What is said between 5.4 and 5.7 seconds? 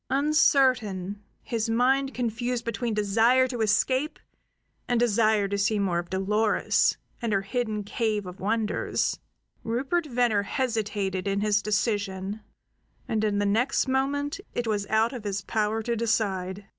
to